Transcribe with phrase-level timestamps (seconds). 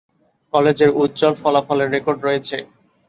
[0.53, 2.57] কলেজের উজ্জ্বল ফলাফলের রেকর্ড রয়েছে।